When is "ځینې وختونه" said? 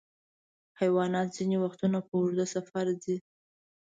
1.37-1.97